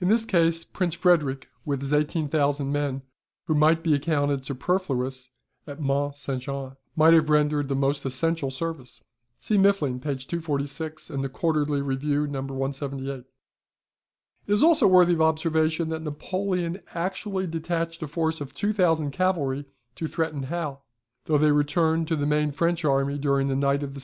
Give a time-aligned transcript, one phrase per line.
[0.00, 3.02] In this case Prince Frederick with his 18,000 men
[3.46, 5.28] (who might be accounted superfluous
[5.66, 6.40] at Mont St.
[6.40, 9.02] Jean), might have rendered the most essential service."
[9.42, 10.16] See Muffling, p.
[10.16, 12.40] 246 and the QUARTERLY REVIEW, No.
[12.40, 13.26] 178.
[14.46, 19.66] It is also worthy of observation that Napoleon actually detached a force of 2,000 cavalry
[19.96, 20.86] to threaten Hal,
[21.26, 24.02] though they returned to the main French army during the night of the 17th.